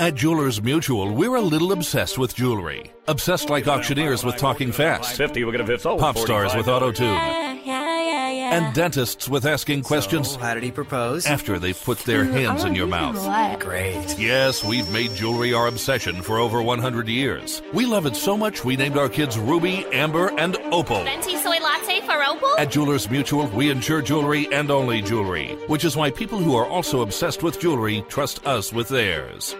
[0.00, 2.90] At Jewelers Mutual, we're a little obsessed with jewelry.
[3.06, 5.14] Obsessed like auctioneers with talking fast.
[5.14, 6.00] 50, we're going to sold.
[6.00, 7.06] Pop stars with auto tune.
[7.06, 8.56] Yeah, yeah, yeah.
[8.56, 11.26] And dentists with asking questions So, how did he propose?
[11.26, 13.60] after they've put their hands in your mouth.
[13.60, 14.18] Great.
[14.18, 17.60] Yes, we've made jewelry our obsession for over 100 years.
[17.74, 21.04] We love it so much we named our kids Ruby, Amber, and Opal.
[21.04, 22.54] Venti soy latte for Opal?
[22.58, 26.64] At Jewelers Mutual, we insure jewelry and only jewelry, which is why people who are
[26.66, 29.54] also obsessed with jewelry trust us with theirs.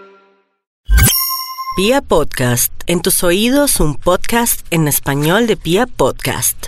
[1.73, 6.67] Pia Podcast, en tus oídos un podcast en español de Pia Podcast.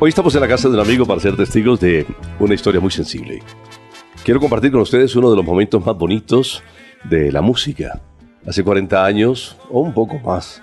[0.00, 2.06] Hoy estamos en la casa de un amigo para ser testigos de
[2.40, 3.42] una historia muy sensible.
[4.24, 6.62] Quiero compartir con ustedes uno de los momentos más bonitos
[7.04, 8.00] de la música.
[8.46, 10.62] Hace 40 años, o un poco más,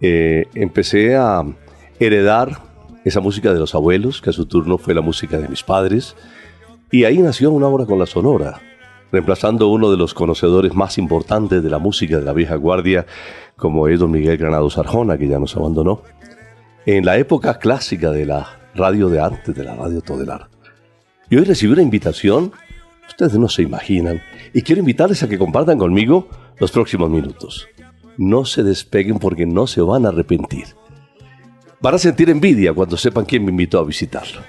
[0.00, 1.42] eh, empecé a
[1.98, 2.71] heredar
[3.04, 6.16] esa música de los abuelos, que a su turno fue la música de mis padres,
[6.90, 8.60] y ahí nació una obra con la Sonora,
[9.10, 13.06] reemplazando uno de los conocedores más importantes de la música de la vieja guardia,
[13.56, 16.02] como es don Miguel Granados Arjona, que ya nos abandonó
[16.86, 20.48] en la época clásica de la radio de antes, de la radio Todelar.
[21.30, 22.52] Y hoy recibí una invitación,
[23.08, 24.20] ustedes no se imaginan,
[24.52, 27.68] y quiero invitarles a que compartan conmigo los próximos minutos.
[28.18, 30.66] No se despeguen porque no se van a arrepentir.
[31.82, 34.40] Van a sentir envidia cuando sepan quién me invitó a visitarlo.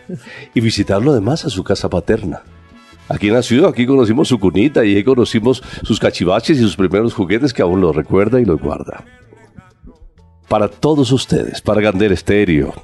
[0.53, 2.43] Y visitarlo además a su casa paterna.
[3.09, 7.53] Aquí nació, aquí conocimos su cunita y ahí conocimos sus cachivaches y sus primeros juguetes
[7.53, 9.03] que aún los recuerda y los guarda
[10.53, 12.75] para todos ustedes, para Gandel Estéreo,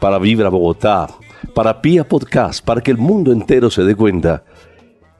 [0.00, 1.06] para Vibra Bogotá,
[1.54, 4.42] para Pia Podcast, para que el mundo entero se dé cuenta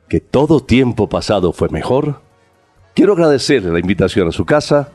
[0.09, 2.21] que todo tiempo pasado fue mejor.
[2.95, 4.91] Quiero agradecerle la invitación a su casa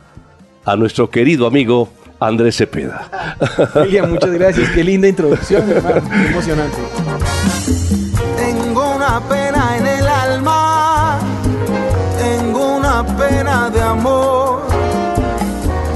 [0.65, 1.87] a nuestro querido amigo
[2.19, 3.09] Andrés Cepeda.
[3.75, 4.69] William, muchas gracias.
[4.71, 6.01] Qué linda introducción, mi hermano.
[6.09, 6.77] Qué emocionante.
[8.37, 11.19] Tengo una pena en el alma,
[12.17, 14.61] tengo una pena de amor.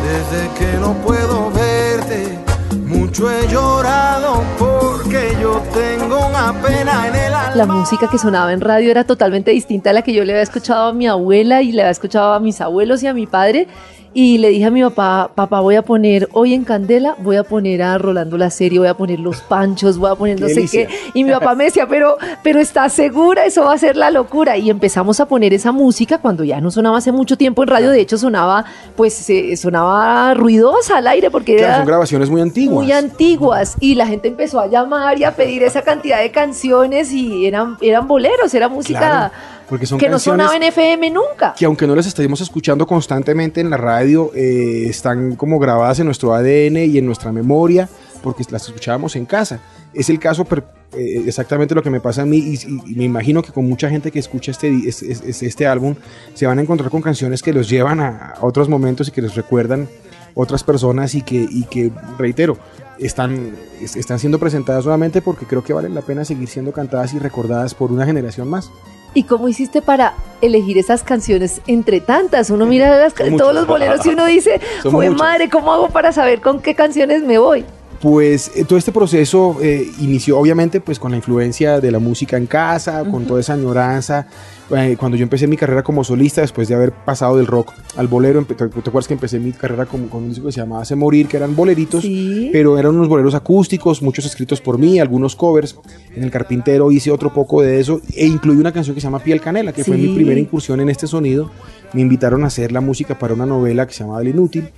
[0.03, 2.37] Desde que no puedo verte,
[2.85, 7.55] mucho he llorado porque yo tengo una pena en el alma.
[7.55, 10.43] La música que sonaba en radio era totalmente distinta a la que yo le había
[10.43, 13.67] escuchado a mi abuela y le había escuchado a mis abuelos y a mi padre.
[14.13, 17.43] Y le dije a mi papá, papá, voy a poner hoy en Candela, voy a
[17.43, 20.67] poner a Rolando la serie, voy a poner los panchos, voy a poner no sé
[20.69, 20.89] qué.
[21.13, 23.45] Y mi papá me decía, pero, pero ¿estás segura?
[23.45, 24.57] Eso va a ser la locura.
[24.57, 27.89] Y empezamos a poner esa música cuando ya no sonaba hace mucho tiempo en radio.
[27.89, 28.65] De hecho, sonaba,
[28.97, 32.83] pues, eh, sonaba ruidosa al aire porque Claro, era son grabaciones muy antiguas.
[32.83, 37.13] muy antiguas y la gente empezó a llamar y a pedir esa cantidad de canciones
[37.13, 39.31] y eran, eran boleros, era música Claro,
[39.71, 41.55] porque son que no sonaba en FM nunca.
[41.57, 46.05] que aunque no las estemos escuchando constantemente en la radio, eh, están como grabadas en
[46.05, 47.87] nuestro ADN y en nuestra memoria,
[48.21, 49.61] porque las escuchábamos en casa.
[49.93, 53.41] Es el caso per- eh, exactamente lo que me pasa a mí y, me imagino
[53.41, 55.95] que con mucha gente que escucha este, di- es- es- es- este álbum
[56.33, 59.21] se van a encontrar con canciones que los llevan a, a otros momentos y que
[59.21, 59.87] les recuerdan
[60.33, 62.57] otras personas y que, y que reitero,
[63.01, 67.13] están, es- están siendo presentadas nuevamente porque creo que valen la pena seguir siendo cantadas
[67.13, 68.69] y recordadas por una generación más.
[69.13, 72.49] ¿Y cómo hiciste para elegir esas canciones entre tantas?
[72.49, 76.39] Uno mira las- todos los boleros y uno dice, fue madre, ¿cómo hago para saber
[76.39, 77.65] con qué canciones me voy?
[78.01, 82.35] Pues eh, todo este proceso eh, inició obviamente pues con la influencia de la música
[82.37, 84.27] en casa, con toda esa añoranza.
[84.77, 88.07] Eh, cuando yo empecé mi carrera como solista, después de haber pasado del rock al
[88.07, 90.95] bolero, ¿te, acuerdas que empecé mi carrera con, con un disco que se llamaba Hace
[90.95, 92.49] Morir, que eran boleritos, Sí.
[92.53, 95.77] pero eran unos boleros acústicos, muchos escritos por mí, algunos covers.
[96.15, 99.19] En El Carpintero hice otro poco de eso e incluí una canción que se llama
[99.19, 100.03] Piel Canela, que fue Sí.
[100.07, 101.51] mi primera incursión en este sonido.
[101.93, 104.69] Me invitaron a hacer la música para una novela que se llamaba El Inútil.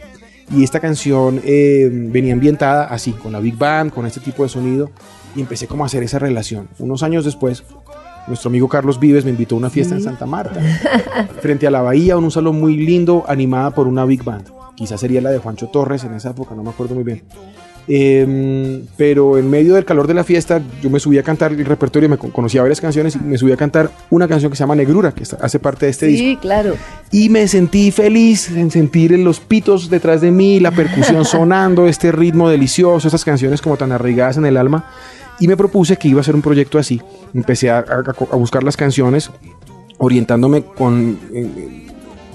[0.52, 4.50] Y esta canción eh, venía ambientada así, con la Big Band, con este tipo de
[4.50, 4.90] sonido.
[5.36, 6.68] Y empecé como a hacer esa relación.
[6.80, 7.64] Unos años después,
[8.28, 10.60] nuestro amigo Carlos Vives me invitó a una fiesta en Santa Marta,
[11.42, 14.48] frente a la bahía, en un salón muy lindo, animada por una Big Band.
[14.76, 17.22] Quizás sería la de Juancho Torres en esa época, no me acuerdo muy bien.
[17.86, 21.66] Eh, pero en medio del calor de la fiesta, yo me subí a cantar el
[21.66, 24.62] repertorio, me con- conocía varias canciones y me subí a cantar una canción que se
[24.64, 26.76] llama Negrura, que está- hace parte de este disco Sí, claro.
[27.12, 32.14] y me sentí feliz en sentir los pitos detrás de mí, la percusión sonando, este
[32.14, 34.86] ritmo delicioso, estas canciones como tan arraigadas en el alma.
[35.39, 37.01] Y me propuse que iba a hacer un proyecto así.
[37.33, 39.30] Empecé a, a- a buscar las canciones,
[39.97, 41.88] orientándome con, eh,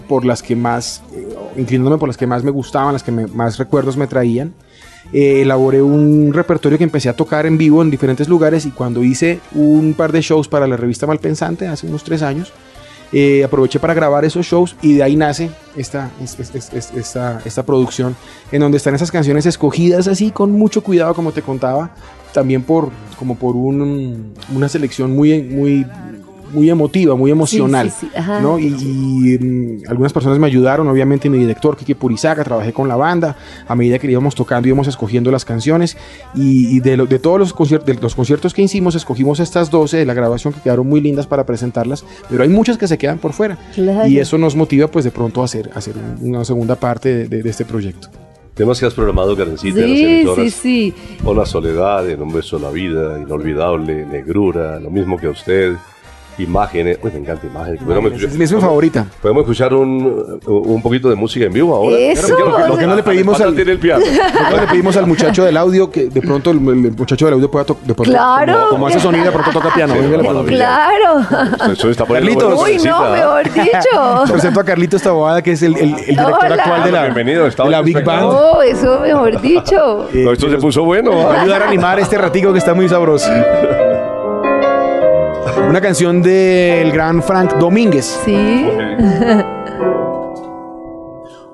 [0.09, 3.27] por las que más, eh, inclinándome por las que más me gustaban, las que me-
[3.27, 4.55] más recuerdos me traían.
[5.13, 9.03] Eh, elaboré un repertorio que empecé a tocar en vivo en diferentes lugares y cuando
[9.03, 12.53] hice un par de shows para la revista Malpensante hace unos tres años,
[13.11, 16.91] eh, aproveché para grabar esos shows y de ahí nace esta, es- es- es- es-
[16.95, 18.17] esta, esta producción
[18.53, 21.95] en donde están esas canciones escogidas así con mucho cuidado como te contaba,
[22.33, 25.85] también por como por un- una selección muy, muy,
[26.53, 27.91] muy emotiva, muy emocional.
[27.91, 28.23] Sí, sí, sí.
[28.41, 28.59] ¿no?
[28.59, 32.97] Y, y, mm, algunas personas me ayudaron, obviamente mi director Kike Purizaga, trabajé con la
[32.97, 33.37] banda,
[33.67, 35.97] a medida que íbamos tocando íbamos escogiendo las canciones
[36.35, 39.69] y, y de, lo- de todos los, concier- de los conciertos que hicimos escogimos estas
[39.71, 42.97] 12 de la grabación que quedaron muy lindas para presentarlas, pero hay muchas que se
[42.97, 44.09] quedan por fuera Claro.
[44.09, 47.09] y eso nos motiva pues de pronto a hacer, a hacer un- una segunda parte
[47.15, 48.09] de, de- de este proyecto.
[48.59, 50.95] Temas que has programado, Karencita, en las Sí, sí, sí.
[51.25, 55.77] Hola Soledad, en un beso a la vida, inolvidable, negrura, lo mismo que a usted,
[56.39, 57.81] imágenes, uy, me encanta imágenes.
[57.83, 59.07] Esa es mi favorita.
[59.21, 61.97] podemos escuchar un, un poquito de música en vivo ahora.
[61.97, 62.35] Eso.
[62.37, 64.05] Claro, ¿qué- Lo que no le pedimos ¿Cuánto al- tiene el piano?
[64.51, 67.51] Luego le pedimos al muchacho del audio que de pronto el, el muchacho del audio
[67.51, 67.87] pueda tocar.
[68.07, 68.53] Claro.
[68.55, 69.95] Como, como hace sonido, de pronto toca piano.
[69.95, 70.01] Sí.
[70.55, 71.73] Claro.
[71.73, 72.63] Eso está poniendo Carlitos.
[72.63, 73.11] Uy, no, Karencita.
[73.11, 74.25] mejor dicho.
[74.33, 76.55] Presento a Carlitos Taboada, que es el, el- el director Hola.
[76.55, 78.05] actual de la, Bienvenido, de la Big.
[78.05, 78.25] Band.
[78.25, 80.09] Oh, eso mejor dicho.
[80.13, 81.11] Eh, esto se nos puso bueno.
[81.11, 81.43] va a ¿ah?
[81.43, 83.29] ayudar a animar este ratico que está muy sabroso.
[85.69, 88.19] Una canción del gran Frank Domínguez.
[88.25, 88.67] Sí.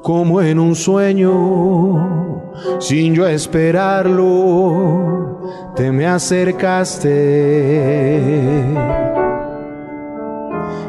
[0.02, 2.44] Como en un sueño,
[2.78, 4.12] sin yo esperarlo,
[5.74, 7.10] te me acercaste.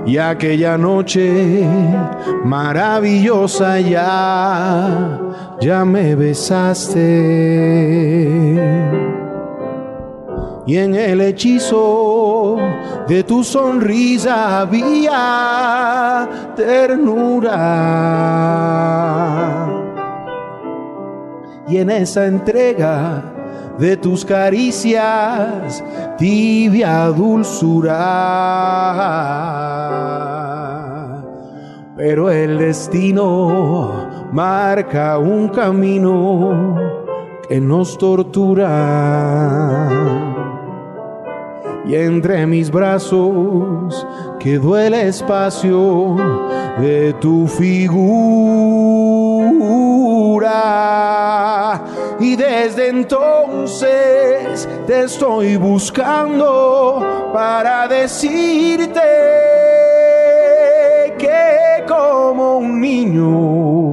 [0.06, 1.68] Y aquella noche
[2.44, 5.20] maravillosa ya,
[5.62, 7.02] ya me besaste.
[10.68, 12.58] Y en el hechizo
[13.08, 17.56] de tu sonrisa había ternura.
[21.68, 23.24] Y en esa entrega
[23.78, 25.84] de tus caricias,
[26.18, 27.94] tibia dulzura.
[31.98, 36.76] Pero el destino marca un camino
[37.48, 38.76] que nos tortura.
[41.88, 44.08] Y entre mis brazos
[44.40, 46.16] quedó el espacio
[46.80, 47.86] de tu figura.
[52.20, 59.00] Y desde entonces te estoy buscando para decirte
[61.20, 63.92] que como un niño,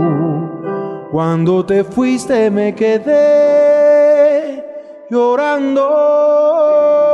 [1.10, 4.64] cuando te fuiste me quedé
[5.10, 7.11] llorando.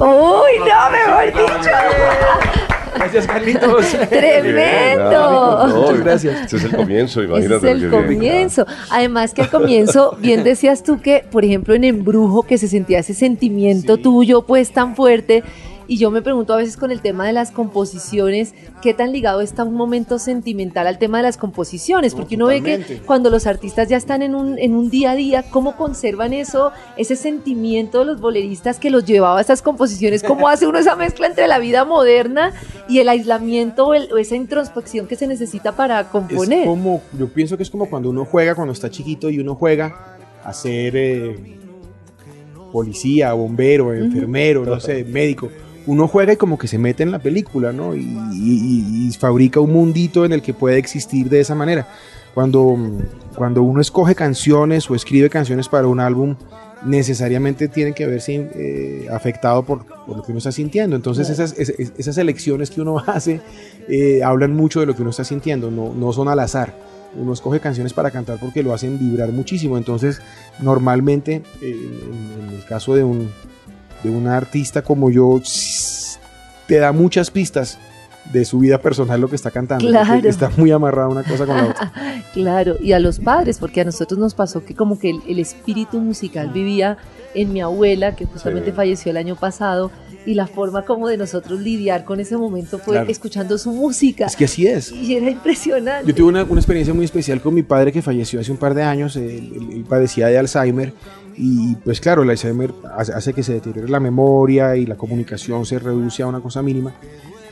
[0.00, 1.70] Uy, no, mejor dicho.
[2.94, 3.86] Gracias, Carlitos.
[4.10, 5.66] Tremendo.
[5.74, 6.40] Muchas gracias.
[6.42, 7.70] Este es el comienzo, Ese imagínate.
[7.70, 8.66] es el comienzo.
[8.90, 12.98] Además que al comienzo, bien decías tú que, por ejemplo, en Embrujo, que se sentía
[12.98, 15.42] ese sentimiento tuyo pues tan fuerte.
[15.90, 19.40] Y yo me pregunto a veces con el tema de las composiciones, ¿qué tan ligado
[19.40, 22.14] está un momento sentimental al tema de las composiciones?
[22.14, 25.14] Porque uno ve que cuando los artistas ya están en un, en un día a
[25.16, 30.22] día, ¿cómo conservan eso, ese sentimiento de los boleristas que los llevaba a estas composiciones?
[30.22, 32.52] ¿Cómo hace uno esa mezcla entre la vida moderna
[32.88, 36.60] y el aislamiento o, el- o esa introspección que se necesita para componer?
[36.60, 39.56] Es como, yo pienso que es como cuando uno juega, cuando está chiquito y uno
[39.56, 41.58] juega a ser eh,
[42.72, 45.48] policía, bombero, enfermero, no sé, médico.
[45.86, 47.94] Uno juega y como que se mete en la película, ¿no?
[47.94, 48.00] Y,
[48.34, 51.86] y- y fabrica un mundito en el que puede existir de esa manera.
[52.34, 52.76] Cuando,
[53.34, 56.36] cuando uno escoge canciones o escribe canciones para un álbum,
[56.84, 60.96] necesariamente tiene que verse eh, afectado por, por lo que uno está sintiendo.
[60.96, 63.40] Entonces esas, esas, elecciones que uno hace
[63.88, 66.74] eh, hablan mucho de lo que uno está sintiendo, no, no son al azar.
[67.16, 69.76] Uno escoge canciones para cantar porque lo hacen vibrar muchísimo.
[69.76, 70.20] Entonces,
[70.60, 71.76] normalmente, eh,
[72.40, 73.28] en, en el caso de un,
[74.02, 75.40] de un artista como yo,
[76.66, 77.78] te da muchas pistas
[78.32, 79.88] de su vida personal lo que está cantando.
[79.88, 80.28] Claro.
[80.28, 81.92] Está muy amarrada una cosa con la otra.
[82.32, 85.40] Claro, y a los padres, porque a nosotros nos pasó que como que el, el
[85.40, 86.96] espíritu musical vivía
[87.34, 88.76] en mi abuela, que justamente Sí.
[88.76, 89.90] falleció el año pasado,
[90.26, 93.10] y la forma como de nosotros lidiar con ese momento fue Claro.
[93.10, 94.26] escuchando su música.
[94.26, 94.92] Es que así es.
[94.92, 96.06] Y era impresionante.
[96.06, 98.74] Yo tuve una, una experiencia muy especial con mi padre que falleció hace un par
[98.74, 99.16] de años.
[99.16, 99.24] Él,
[99.56, 100.92] él- él padecía de Alzheimer.
[101.42, 105.78] Y pues claro, el Alzheimer hace, que se deteriore la memoria y la comunicación se
[105.78, 106.92] reduce a una cosa mínima.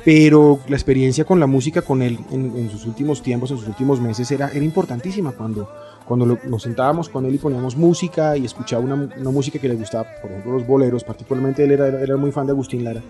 [0.04, 3.66] Pero la experiencia con la música con él en, en sus últimos tiempos, en sus
[3.68, 5.32] últimos meses, era, era importantísima.
[5.32, 5.70] Cuando,
[6.06, 9.68] cuando lo- nos sentábamos con él y poníamos música y escuchaba una, una música que
[9.68, 13.02] le gustaba, por ejemplo, los boleros, particularmente él era, era muy fan de Agustín Lara.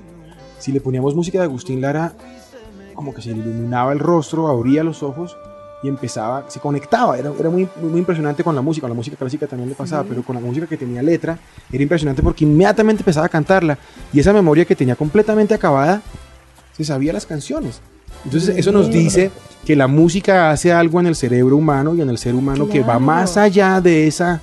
[0.58, 2.12] Si le poníamos música de Agustín Lara,
[2.94, 5.37] como que se le iluminaba el rostro, abría los ojos
[5.82, 9.16] y empezaba, se conectaba, era, era muy, muy impresionante con la música, con la música
[9.16, 11.38] clásica también le pasaba, pero con la música que tenía letra
[11.73, 13.78] era impresionante porque inmediatamente empezaba a cantarla
[14.12, 16.02] y esa memoria que tenía completamente acabada,
[16.76, 17.80] se sabía las canciones.
[18.25, 19.30] Entonces eso nos dice
[19.64, 22.80] que la música hace algo en el cerebro humano y en el ser humano que
[22.82, 24.40] va más allá de esa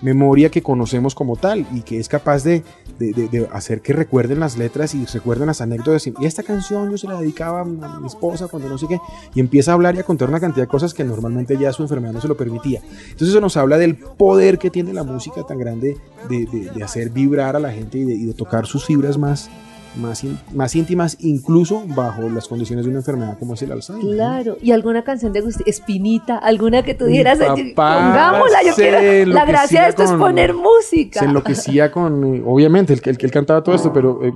[0.00, 2.64] memoria que conocemos como tal y que es capaz de,
[3.10, 6.06] de- hacer que recuerden las letras y recuerden las anécdotas.
[6.06, 8.98] Y esta canción yo se la dedicaba a mi esposa cuando no sé qué,
[9.34, 11.82] y empieza a hablar y a contar una cantidad de cosas que normalmente ya su
[11.82, 12.80] enfermedad no se lo permitía.
[13.04, 15.96] Entonces eso nos habla del poder que tiene la música tan grande
[16.28, 19.50] de, de- hacer vibrar a la gente y de tocar sus fibras más,
[19.96, 24.04] más, más íntimas, incluso bajo las condiciones de una enfermedad como es el Alzheimer.
[24.04, 24.10] ¿no?
[24.12, 29.32] Claro, y alguna canción de Agustín, Espinita, alguna que tú papá pongámosla, yo quiero.
[29.32, 31.20] La gracia de esto es poner música.
[31.20, 34.20] Se enloquecía con, eh, obviamente, el, que- el que él cantaba todo esto, pero...
[34.24, 34.32] eh,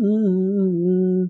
[0.00, 1.24] mm,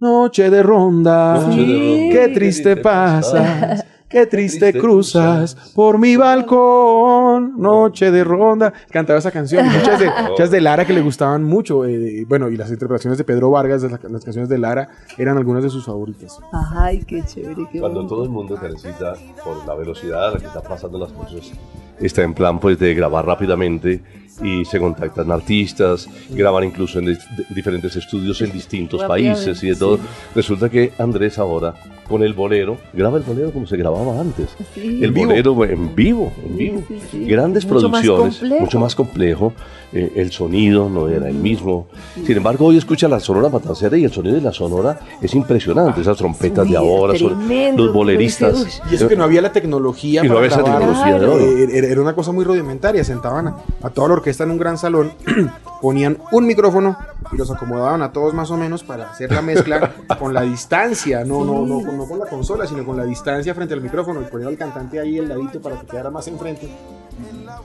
[0.00, 2.12] noche de ronda, Noche de ronda.
[2.12, 8.72] qué triste pasas, qué triste cruzas por mi balcón, noche de ronda.
[8.90, 12.56] Cantaba esa canción, muchas de, muchas de Lara que le gustaban mucho, eh, bueno, y
[12.56, 15.84] las interpretaciones de Pedro Vargas, de la- las canciones de Lara, eran algunas de sus
[15.84, 16.38] favoritas.
[16.52, 18.14] Ay, qué chévere, qué Cuando bonito.
[18.14, 21.52] todo el mundo que necesita, por la velocidad a la que están pasando las cosas,
[22.00, 24.02] está en plan pues de grabar rápidamente
[24.42, 27.16] y se contactan artistas, graban incluso en
[27.50, 29.96] diferentes estudios en distintos países y de todo.
[29.96, 30.02] sí.
[30.34, 31.74] Resulta que Andrés ahora
[32.08, 34.56] con el bolero, graba el bolero como se grababa antes.
[34.74, 35.00] Sí.
[35.02, 36.84] El bolero en vivo, en vivo.
[37.10, 37.24] sí.
[37.24, 39.52] Grandes Mucho producciones, mucho más complejo.
[39.92, 41.86] Eh, el sonido no era el mismo.
[42.14, 46.00] Sin embargo, hoy escucha la Sonora Matancera y el sonido de la Sonora es impresionante.
[46.00, 48.80] Esas trompetas de ahora, son tremendo, los boleristas.
[48.90, 50.78] Y eso que no había la tecnología Y no para esa grabar.
[50.80, 51.34] tecnología de Claro.
[51.34, 51.68] hoy.
[51.72, 53.02] Era una cosa muy rudimentaria.
[53.04, 55.12] Sentaban a, a toda la orquesta en un gran salón,
[55.82, 56.96] ponían un micrófono
[57.32, 61.24] y los acomodaban a todos más o menos para hacer la mezcla con la distancia,
[61.24, 64.20] no, no, no, con- no con la consola, sino con la distancia frente al micrófono.
[64.20, 66.68] Y ponían al cantante ahí al ladito para que quedara más enfrente.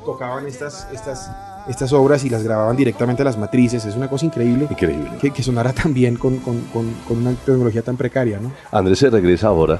[0.05, 1.29] Tocaban estas, estas,
[1.67, 3.85] estas obras y las grababan directamente a las matrices.
[3.85, 5.11] Es una cosa increíble Increíble.
[5.21, 8.51] que, que sonara tan bien con, con- con- con una tecnología tan precaria, ¿no?
[8.71, 9.79] Andrés se regresa ahora,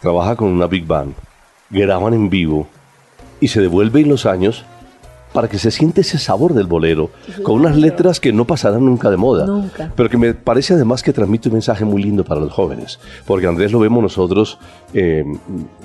[0.00, 1.14] trabaja con una big band,
[1.70, 2.66] graban en vivo
[3.40, 4.64] y se devuelve en los años
[5.32, 7.08] para que se siente ese sabor del bolero,
[7.42, 9.90] con unas letras que no pasarán nunca de moda, Nunca.
[9.96, 13.46] pero que me parece además que transmite un mensaje muy lindo para los jóvenes, porque
[13.46, 14.58] Andrés lo vemos nosotros
[14.94, 15.24] eh,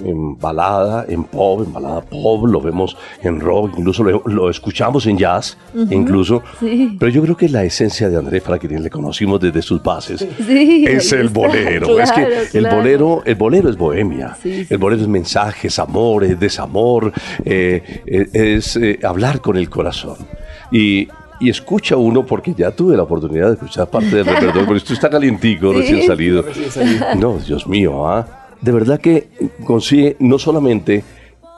[0.03, 5.05] en balada, en pop, en balada pop, lo vemos en rock, incluso lo, lo escuchamos
[5.07, 5.57] en jazz,
[5.89, 6.95] incluso, Sí.
[6.99, 10.25] pero yo creo que la esencia de Andrés, para quienes le conocimos desde sus bases,
[10.45, 11.99] Sí, es el bolero.
[11.99, 14.35] es que claro, el bolero, el bolero es bohemia.
[14.41, 14.65] Sí.
[14.69, 17.11] El bolero es mensajes, amores, desamor,
[17.45, 20.17] eh, eh, es eh, hablar con el corazón.
[20.71, 21.07] Y,
[21.39, 24.93] y escucha uno, porque ya tuve la oportunidad de escuchar parte del repertorio, pero esto
[24.93, 25.79] está calientico, Sí.
[25.79, 26.43] recién salido.
[27.17, 28.27] No, Dios mío, ¿ah?
[28.61, 29.29] De verdad que
[29.65, 31.03] consigue no solamente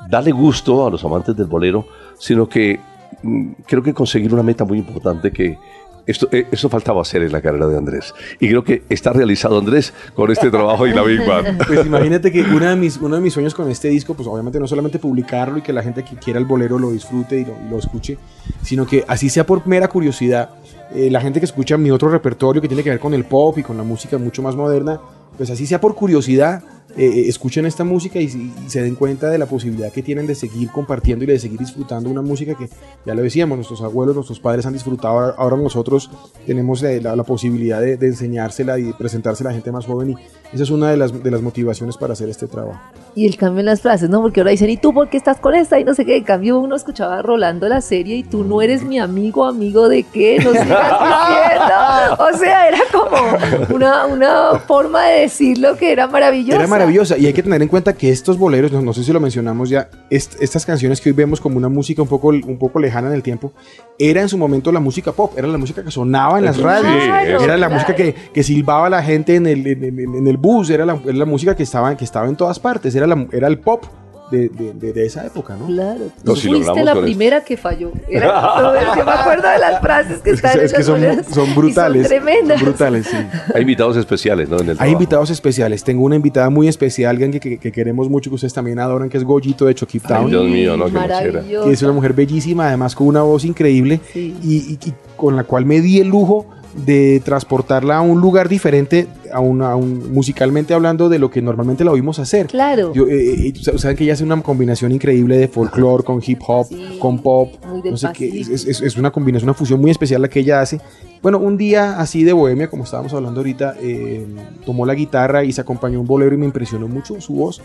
[0.10, 1.88] darle gusto a los amantes del bolero,
[2.18, 2.79] sino que
[3.24, 5.58] mm, creo que conseguir una meta muy importante que
[6.06, 8.15] esto, eh, eso faltaba hacer en la carrera de Andrés.
[8.39, 11.63] Y creo que está realizado Andrés con este trabajo y la Big Band.
[11.68, 14.60] Pues imagínate que una de mis, uno de mis sueños con este disco, pues obviamente
[14.60, 17.53] no solamente publicarlo y que la gente que quiera el bolero lo disfrute y lo,
[17.63, 18.18] y lo escuche,
[18.63, 20.50] sino que así sea por mera curiosidad,
[20.96, 23.60] eh, la gente que escucha mi otro repertorio que tiene que ver con el pop
[23.60, 25.00] y con la música mucho más moderna,
[25.38, 26.63] pues así sea por curiosidad,
[26.98, 30.27] eh, eh, escuchen esta música y, y se den cuenta de la posibilidad que tienen
[30.27, 32.69] de seguir compartiendo y de seguir disfrutando una música que,
[33.05, 36.10] ya lo decíamos, nuestros abuelos, nuestros padres han disfrutado, ahora, ahora nosotros
[36.46, 40.15] tenemos la, la posibilidad de, de enseñársela y presentársela a la gente más joven y
[40.51, 42.79] esa es una de las, de las motivaciones para hacer este trabajo.
[43.15, 44.22] Y el cambio en las frases, ¿no?
[44.22, 45.79] Porque ahora dicen, ¿y tú por qué estás con esta?
[45.79, 46.17] Y no sé qué.
[46.17, 50.03] En cambio, uno escuchaba rolando la serie y tú no eres mi amigo, amigo de
[50.03, 51.75] qué, no sigas diciendo.
[52.19, 56.60] O sea, era como una, una forma de decirlo que era maravillosa.
[56.60, 56.78] Era maravillosa
[57.17, 59.69] y hay que tener en cuenta que estos boleros, no, no sé si lo mencionamos
[59.69, 63.07] ya, est- estas canciones que hoy vemos como una música un poco, un poco lejana
[63.09, 63.53] en el tiempo,
[63.98, 67.03] era en su momento la música pop, era la música que sonaba en las radios,
[67.43, 67.74] era la claro.
[67.74, 71.00] música que, que silbaba la gente en el, en, en- en el bus, era la,
[71.03, 73.83] era la música que estaba, que estaba en todas partes, era, la, era el pop
[74.31, 74.50] de,
[74.93, 75.65] de- esa época, ¿no?
[75.67, 76.05] Claro.
[76.24, 77.91] No, si fuiste la primera que falló.
[78.07, 81.55] Era, yo me acuerdo de las frases que Es que, están en es que son,
[81.55, 82.07] brutales.
[82.07, 82.59] Son tremendas.
[82.59, 83.17] son brutales, sí.
[83.53, 84.57] Hay invitados especiales, ¿no?
[84.57, 84.91] En el Hay trabajo.
[84.93, 85.83] invitados especiales.
[85.83, 89.09] Tengo una invitada muy especial, alguien que, que- que queremos mucho, que ustedes también adoran,
[89.09, 90.29] que es Goyito de Chokip Ay, Town.
[90.29, 94.36] Dios mío, no, que es una mujer bellísima, además con una voz increíble Sí.
[94.43, 96.45] y, y- y con la cual me di el lujo
[96.86, 101.41] de transportarla a un lugar diferente, a un, a un- musicalmente hablando de lo que
[101.41, 102.48] normalmente la oímos hacer.
[102.48, 102.93] Claro.
[102.93, 106.39] Yo, eh, eh, sa- saben que ella hace una combinación increíble de folclore con hip
[106.48, 109.91] hop, Sí, con pop, no sé qué, es, es- es una combinación, una fusión muy
[109.91, 110.79] especial la que ella hace
[111.21, 114.25] Bueno, un día así de bohemia, como estábamos hablando ahorita, eh,
[114.65, 117.62] tomó la guitarra y se acompañó un bolero y me impresionó mucho su voz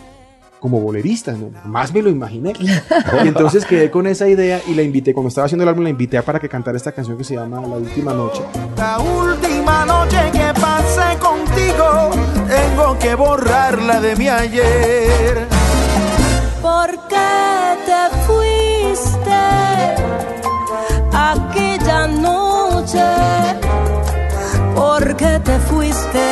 [0.65, 1.51] como bolerista, ¿no?
[1.67, 2.55] más me lo imaginé.
[3.23, 5.91] Y entonces quedé con esa idea y la invité, cuando estaba haciendo el álbum, la
[5.91, 8.43] invité para que cantara esta canción que se llama La Última Noche.
[8.75, 12.13] La última noche que pasé contigo,
[12.49, 15.47] tengo que borrarla de mi ayer.
[16.63, 19.43] ¿Por qué te fuiste
[21.13, 23.05] aquella noche?
[24.75, 26.25] ¿Por qué te fuiste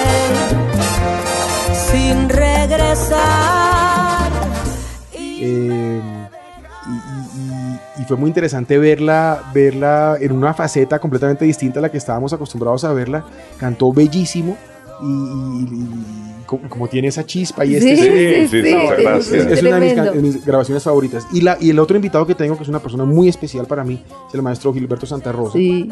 [1.90, 3.72] sin regresar?
[5.44, 6.00] Eh,
[7.99, 12.32] y, fue muy interesante verla, verla en una faceta completamente distinta a la que estábamos
[12.32, 13.25] acostumbrados a verla.
[13.58, 14.56] Cantó bellísimo
[15.02, 16.22] y
[16.59, 19.32] como, como tiene esa chispa y este Sí, sí, sí, sí, gracias.
[19.32, 21.26] es es una de mis, de mis grabaciones favoritas.
[21.32, 23.85] Y, la, y el otro invitado que tengo, que es una persona muy especial para
[23.85, 25.54] mí, es el maestro Gilberto Santa Rosa.
[25.59, 25.88] Sí.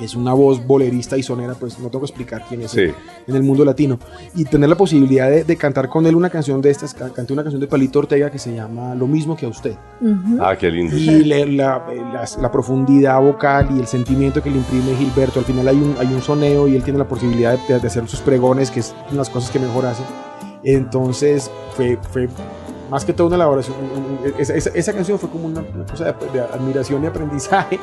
[0.00, 2.92] Es una voz bolerista y sonera, pues no tengo que explicar quién es él
[3.26, 3.98] en el mundo latino.
[4.34, 7.32] Y tener la posibilidad de, de cantar con él una canción de estas, ca- canté
[7.32, 9.74] una canción de Palito Ortega que se llama Lo mismo que a usted.
[10.00, 10.38] Ujú.
[10.40, 10.96] Ah, qué lindo.
[10.96, 15.44] Y le- la, la- la profundidad vocal y el sentimiento que le imprime Gilberto, al
[15.46, 18.20] final hay un, hay un soneo y él tiene la posibilidad de, de hacer sus
[18.20, 19.95] pregones, que es una de las cosas que mejor hace.
[20.64, 22.28] Entonces fue, fue
[22.90, 23.76] más que todo una elaboración.
[24.38, 27.78] esa, esa- esa canción fue como una, una cosa de, de admiración y aprendizaje.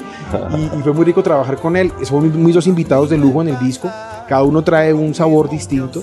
[0.58, 1.92] Y, y fue muy rico trabajar con él.
[2.04, 3.90] Son mis dos invitados de lujo en el disco.
[4.28, 6.02] Cada uno trae un sabor distinto.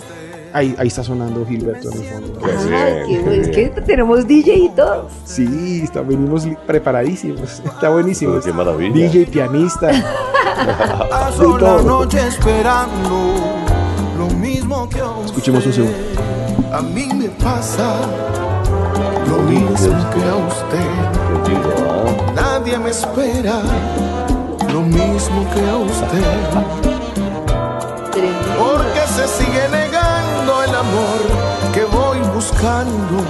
[0.52, 2.40] Ahí, ahí está sonando Gilberto en el fondo.
[2.40, 3.40] Qué Ay, bien, qué.
[3.40, 3.72] Es bien.
[3.74, 5.06] que tenemos DJ y todo.
[5.24, 7.60] Sí, está, venimos preparadísimos.
[7.64, 8.40] Está buenísimo.
[8.40, 8.92] Qué maravilla.
[8.92, 9.90] DJ, pianista.
[11.08, 13.59] Paso la noche esperando
[14.36, 15.26] mismo que a usted.
[15.26, 15.96] Escuchemos un segundo.
[16.72, 18.00] A mí me pasa
[19.28, 19.76] lo mismo
[20.10, 20.90] que a usted.
[22.34, 23.62] Nadie me espera
[24.72, 26.36] lo mismo que a usted.
[28.58, 31.20] Porque se sigue negando el amor
[31.72, 33.24] que voy buscando.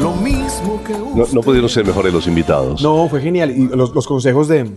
[0.00, 1.14] Lo mismo que usted.
[1.14, 2.82] No, no pudieron ser mejores los invitados.
[2.82, 3.50] No, fue genial.
[3.50, 4.70] Y los, los consejos de.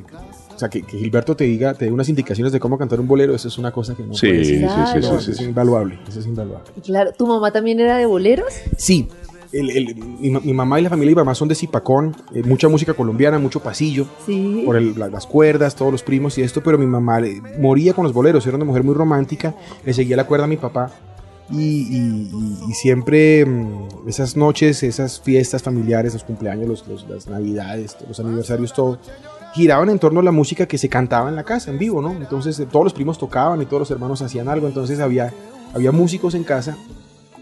[0.60, 3.08] O sea, que, que Gilberto te diga, te dé unas indicaciones de cómo cantar un
[3.08, 4.74] bolero, eso es una cosa que no Sí, puede sí, Claro.
[4.76, 5.32] sí, No, sí, eso sí.
[5.32, 6.00] es invaluable.
[6.06, 6.70] Eso es invaluable.
[6.84, 8.52] Claro, ¿tu mamá también era de boleros?
[8.78, 9.08] Sí.
[9.54, 12.44] el- el- mi, ma- mi mamá y la familia mi mamá son de Zipacón, eh,
[12.44, 14.62] mucha música colombiana, mucho pasillo, Sí.
[14.64, 17.94] por el- la- las cuerdas, todos los primos y esto, pero mi mamá eh, moría
[17.94, 19.56] con los boleros, era una mujer muy romántica,
[19.86, 20.92] le seguía la cuerda a mi papá
[21.50, 27.10] y, y- y- y siempre mm, esas noches, esas fiestas familiares, los cumpleaños, los- los-
[27.10, 29.00] las navidades, los aniversarios, todo,
[29.54, 32.12] giraban en torno a la música que se cantaba en la casa, en vivo, ¿no?
[32.12, 35.34] Entonces eh, todos los primos tocaban y todos los hermanos hacían algo, entonces había,
[35.74, 36.78] había músicos en casa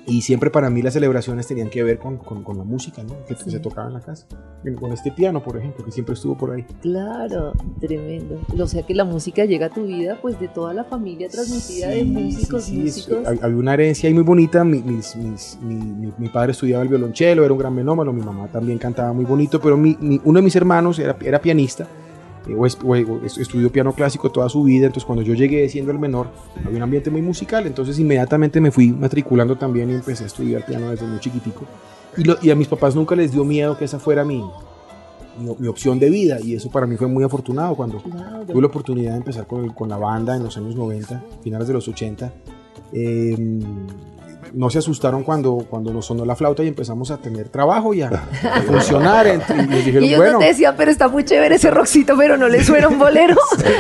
[0.08, 3.14] y siempre para mí las celebraciones tenían que ver con, con- con la música, ¿no?
[3.28, 4.26] Que, que se tocaba en la casa.
[4.80, 6.66] Con este piano, por ejemplo, que siempre estuvo por ahí.
[6.82, 8.40] Claro, tremendo.
[8.58, 11.90] O sea que la música llega a tu vida pues de toda la familia transmitida
[11.90, 13.18] de Sí, músicos, sí, sí, músicos.
[13.28, 14.64] hab- había una herencia ahí muy bonita.
[14.64, 18.14] Mi, mis- mis- mi, mi- mi padre estudiaba el violonchelo, era un gran melómano.
[18.14, 19.94] Mi mamá también cantaba muy bonito, pero uno
[20.40, 21.86] de mis hermanos era, era pianista.
[22.50, 25.34] Eh, o es- o- o es- estudió piano clásico toda su vida, entonces cuando yo
[25.34, 26.28] llegué siendo el menor,
[26.66, 30.66] había un ambiente muy musical, entonces inmediatamente me fui matriculando también y empecé a estudiar
[30.66, 31.62] piano desde muy chiquitico.
[32.18, 34.44] Y, lo- y a mis papás nunca les dio miedo que esa fuera mi,
[35.40, 38.02] mi, mi opción de vida, y eso para mí fue muy afortunado cuando.
[38.48, 41.74] Tuve la oportunidad de empezar con, con la banda en los años 90, finales de
[41.76, 42.34] los 80.
[42.94, 43.60] Eh,
[44.54, 48.02] no se asustaron cuando, cuando nos sonó la flauta y empezamos a tener trabajo y
[48.02, 49.28] a, a funcionar.
[49.28, 49.32] Y
[49.68, 52.38] les Y dijeron, ellos bueno, no te decían, pero está muy chévere ese rockcito, pero
[52.38, 53.36] no le suena un bolero.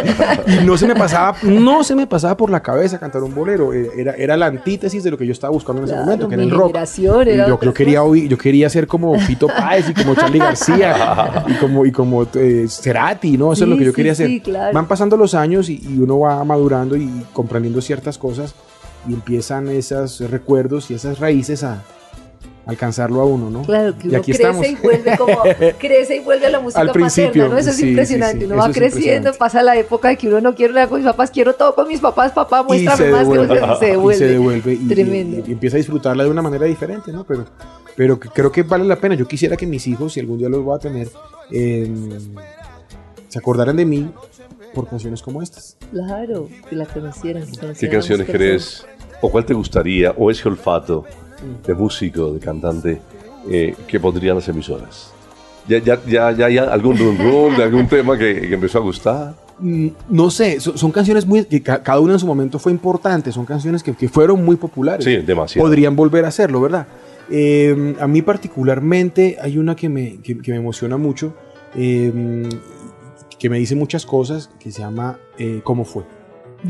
[0.47, 3.73] y no se me pasaba, no se me pasaba por la cabeza cantar un bolero.
[3.73, 6.27] Eh, Era, era la antítesis de lo que yo estaba buscando en ese Claro, momento,
[6.30, 6.75] que era el rock.
[6.97, 10.39] Y era yo, yo quería oír, yo quería ser como Fito Páez y como Charlie
[10.39, 13.53] García y como, y como eh, Cerati, ¿no?
[13.53, 14.27] Eso es lo Sí, que yo sí, quería hacer.
[14.27, 14.73] sí, claro.
[14.73, 18.53] Van pasando los años y, y uno va madurando y comprendiendo ciertas cosas
[19.07, 21.83] y empiezan esos recuerdos y esas raíces a
[22.65, 23.62] alcanzarlo a uno, ¿no?
[23.63, 24.67] Claro, que Y uno aquí crece estamos.
[24.67, 25.38] y vuelve como,
[25.79, 27.57] crece y vuelve a la música Al principio, paterna, ¿no?
[27.57, 28.39] Eso es sí, impresionante.
[28.39, 31.07] sí, uno va creciendo, pasa la época de que uno no quiere nada con mis
[31.10, 34.15] papás, quiero todo con mis papás, papá, muéstrame se más devuelve, que se devuelve.
[34.15, 35.38] y se devuelve y, Tremendo.
[35.45, 37.23] y- y empieza a disfrutarla de una manera diferente, ¿no?
[37.23, 37.45] Pero,
[37.95, 39.15] pero creo que vale la pena.
[39.15, 41.07] Yo quisiera que mis hijos, si algún día los voy a tener,
[41.51, 41.89] eh,
[43.29, 44.12] se acordaran de mí
[44.77, 45.75] por canciones como estas.
[45.91, 47.43] Claro, que la conocieran.
[47.43, 48.85] que ¿Qué conocieran canciones crees
[49.21, 51.03] o cuál te gustaría o ese olfato
[51.65, 53.01] de músico, de cantante
[53.49, 55.11] eh, que pondrían las emisoras?
[55.67, 58.81] ¿Ya, ya, ya, ya hay algún rum rum de algún tema que, que empezó a
[58.81, 59.33] gustar?
[59.59, 62.71] Mm, No sé, so- son, canciones muy que ca- cada una en su momento fue
[62.71, 65.03] importante, son canciones que, que fueron muy populares.
[65.03, 65.67] Sí, demasiado.
[65.67, 66.85] Podrían volver a hacerlo, ¿verdad?
[67.31, 71.33] Eh, a mí particularmente hay una que me, que, que me emociona mucho.
[71.75, 72.47] eh,
[73.39, 76.04] que me dice muchas cosas, que se llama eh, ¿Cómo fue?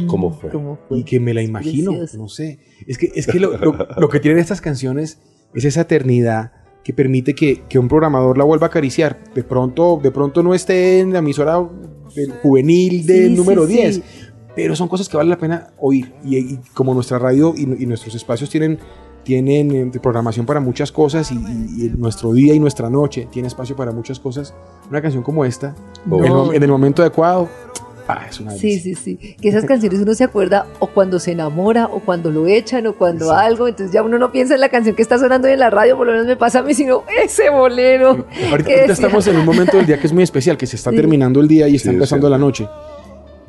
[0.07, 0.49] ¿Cómo fue?
[0.49, 0.99] ¿Cómo fue?
[0.99, 2.59] Y que me la imagino, no sé.
[2.87, 5.19] Es que, es que lo, lo- lo que tienen estas canciones
[5.53, 6.51] es esa eternidad
[6.83, 9.17] que permite que, que un programador la vuelva a acariciar.
[9.33, 11.65] De pronto, de pronto no esté en la emisora
[12.41, 14.03] juvenil del Sí, número sí, 10, sí.
[14.55, 16.13] pero son cosas que vale la pena oír.
[16.23, 18.79] Y, y como nuestra radio y, y nuestros espacios tienen,
[19.27, 23.27] tienen eh, de programación para muchas cosas y, y- y nuestro día y nuestra noche
[23.29, 24.53] tiene espacio para muchas cosas,
[24.89, 25.75] una canción como esta,
[26.09, 26.45] en, el, No.
[26.45, 27.49] mo- en el momento adecuado,
[28.07, 29.17] ah, es una Sí, sí, sí.
[29.41, 32.93] Que esas canciones uno se acuerda o cuando se enamora o cuando lo echan o
[32.95, 33.45] cuando Exacto.
[33.45, 33.67] algo.
[33.67, 36.05] Entonces ya uno no piensa en la canción que está sonando en la radio, por
[36.07, 38.25] lo menos me pasa a mí, sino ese bolero.
[38.49, 40.91] Ahorita, ahorita estamos en un momento del día que es muy especial, que se está
[40.91, 40.95] Sí.
[40.95, 42.31] terminando el día y está Sí, empezando sí.
[42.31, 42.65] la noche.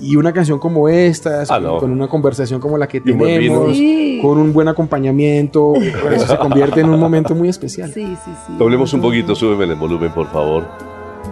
[0.01, 1.79] Y una canción como esta, Ah, no.
[1.79, 4.21] con una conversación como la que tenemos, Sí.
[4.23, 7.91] con un buen acompañamiento, pues, se convierte en un momento muy especial.
[7.93, 8.53] Sí, sí, sí.
[8.59, 10.69] Doblemos un poquito, súbeme el volumen, por favor,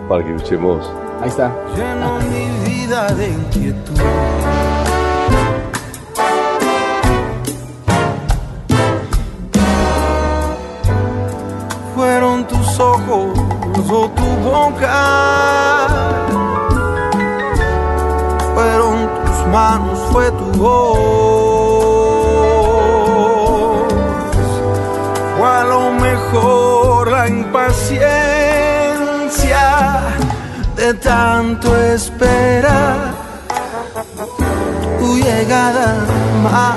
[0.09, 0.90] para que escuchemos.
[1.22, 1.55] Ahí está.
[1.76, 4.00] lleno mi vida de inquietud.
[11.94, 13.38] Fueron tus ojos
[13.90, 15.86] o tu boca,
[20.12, 20.98] fue tu voz,
[25.40, 28.04] o a lo mejor la impaciencia
[30.76, 33.14] de tanto esperar.
[34.98, 36.04] Tu llegada
[36.42, 36.76] más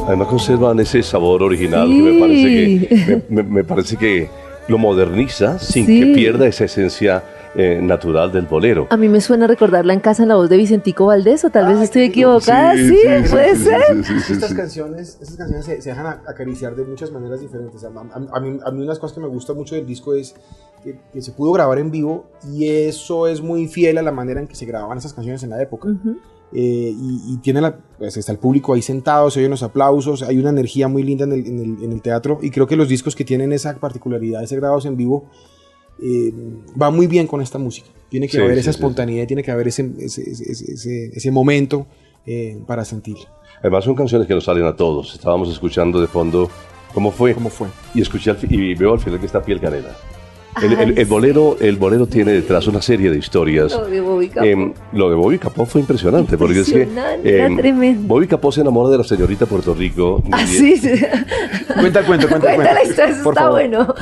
[0.08, 4.28] Además conservan ese sabor original que me parece que, me, me- me parece que
[4.68, 6.00] lo moderniza sin Sí.
[6.00, 7.24] que pierda esa esencia
[7.56, 8.88] eh, natural del bolero.
[8.92, 11.66] A mí me suena recordarla en casa en la voz de Vicentico Valdés, o tal
[11.74, 12.76] vez estoy equivocada.
[12.76, 12.96] Sí,
[13.32, 13.82] puede sí, ser.
[14.06, 14.56] sí, sí, sí, Estas sí.
[14.56, 17.84] canciones, estas canciones se, se dejan acariciar de muchas maneras diferentes.
[17.84, 19.86] A, a- a mí, a mí una de las cosas que me gusta mucho del
[19.88, 20.36] disco es
[20.84, 24.40] que, que se pudo grabar en vivo y eso es muy fiel a la manera
[24.40, 25.90] en que se grababan esas canciones en la época.
[25.90, 26.18] Ujú.
[26.52, 30.24] Eh, y, y tiene la, pues está el público ahí sentado, se oyen los aplausos,
[30.24, 32.76] hay una energía muy linda en el, en el- en el teatro y creo que
[32.76, 35.26] los discos que tienen esa particularidad, ese grabados en vivo,
[36.02, 36.34] eh,
[36.82, 37.90] va muy bien con esta música.
[38.10, 41.32] Tiene que Sí, haber sí, esa sí, espontaneidad, tiene que haber ese, ese, ese- ese-
[41.32, 41.86] momento
[42.26, 43.18] eh, para sentir
[43.62, 45.14] Además son canciones que nos salen a todos.
[45.14, 46.50] Estábamos escuchando de fondo
[46.94, 47.68] cómo fue cómo fue.
[47.94, 49.96] y escuché al y veo al final que está piel canela.
[50.62, 53.72] El, Ay, el- el bolero, el bolero tiene detrás una serie de historias.
[53.72, 54.46] Lo de Bobby Capó.
[54.46, 58.08] Em, lo de Bobby Capó fue impresionante, porque es que Impresionante, era tremendo.
[58.08, 60.90] Bobby Capó se enamora de la señorita Puerto Rico, Ah, sí, sí.
[61.80, 63.60] Cuenta cuenta el Cuenta la historia, eso Por está favor.
[63.60, 63.96] bueno.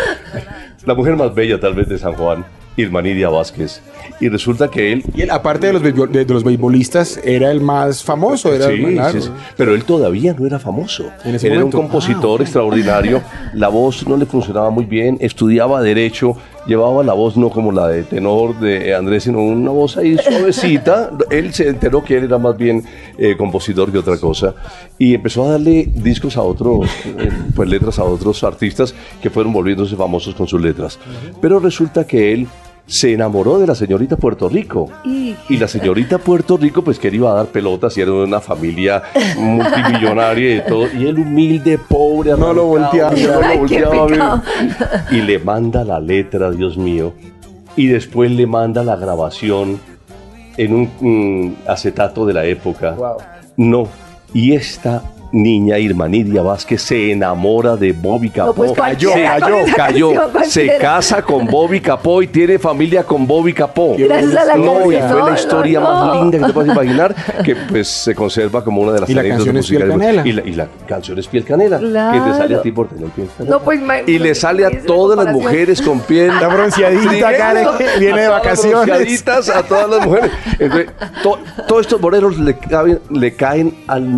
[0.86, 2.46] la mujer más bella tal vez de San Juan,
[2.78, 3.82] Irmanidia Vázquez.
[4.20, 5.92] Y resulta que él Y él, aparte de los, de,
[6.26, 8.54] de los beisbolistas, era el más famoso.
[8.54, 9.30] Era el Sí, más- sí, sí.
[9.58, 11.12] Pero él todavía no era famoso.
[11.26, 13.22] En ese él era un compositor Ah, extraordinario.
[13.54, 15.18] La voz no le funcionaba muy bien.
[15.20, 16.38] Estudiaba derecho.
[16.68, 21.12] Llevaba la voz no como la de tenor de Andrés, sino una voz ahí suavecita.
[21.32, 22.84] él se enteró que él era más bien
[23.18, 24.54] eh, compositor que otra cosa.
[24.98, 29.54] Y empezó a darle discos a otros, eh, pues letras a otros artistas que fueron
[29.54, 31.00] volviéndose famosos con sus letras.
[31.42, 32.48] Pero resulta que él
[32.88, 34.90] se enamoró de la señorita Puerto Rico.
[35.04, 38.12] Y- Y la señorita Puerto Rico, pues que él iba a dar pelotas y era
[38.12, 39.04] de una familia
[39.38, 40.88] multimillonaria y de todo.
[40.98, 43.12] Y él humilde, pobre, No lo volteaba.
[43.12, 44.12] no lo volteaba a ver.
[44.12, 44.44] pecado.
[45.12, 47.14] Y le manda la letra, Dios mío.
[47.76, 49.80] Y después le manda la grabación
[50.58, 52.92] en un mm, acetato de la época.
[52.92, 53.18] Wow.
[53.58, 53.88] No.
[54.34, 58.54] Y esta niña Irmanidia Vázquez se enamora de Bobby Capó.
[58.54, 60.14] pues cayó, con cayó, cayó.
[60.14, 63.96] canción, Se casa con Bobby Capó y tiene familia con Bobby Capó.
[63.98, 66.22] Gracias a la No, y fue la historia no, más no.
[66.22, 69.24] linda que te puedes imaginar, que pues se conserva como una de las Y la
[69.28, 70.06] canción es Piel musicales.
[70.08, 70.28] Canela.
[70.28, 73.10] Y la, y la canción es Piel Canela, que te sale a ti por tener
[73.10, 73.56] piel canela.
[73.58, 76.32] No, pues, y le sale a todas las mujeres con piel.
[76.32, 78.00] Está bronceadita, Karen, eso.
[78.00, 78.86] viene de vacaciones.
[78.86, 80.32] bronceaditas, a todas las mujeres.
[80.60, 80.90] Entonces,
[81.24, 84.16] to- todos estos boleros le, caben- le caen al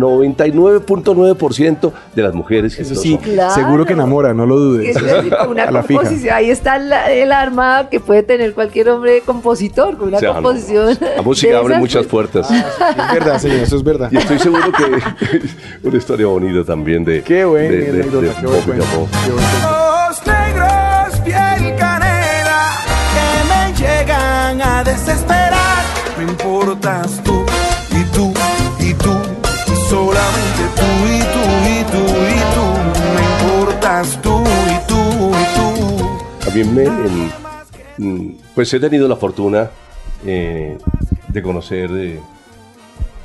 [1.04, 2.76] 99.9% de las mujeres.
[2.76, 3.18] que Eso sí.
[3.18, 3.54] Claro.
[3.54, 4.96] seguro que enamora, no lo dudes.
[4.96, 5.02] Es
[5.48, 6.00] una A la fija.
[6.00, 10.20] composición, ahí está la- el arma que puede tener cualquier hombre compositor, con una O
[10.20, 10.98] sea, no, composición.
[11.16, 12.50] La música abre muchas pues, puertas.
[12.50, 14.08] Es verdad, señor, eso es verdad.
[14.10, 15.02] Y estoy seguro que
[15.88, 18.46] una historia bonita también de, Qué buena de, de- de anécdota, qué
[18.78, 19.08] Capó.
[19.24, 19.44] qué buen
[36.64, 36.86] Me
[37.98, 39.70] mm, pues he tenido la fortuna
[40.26, 40.76] eh,
[41.28, 41.90] de conocer...
[41.92, 42.20] eh,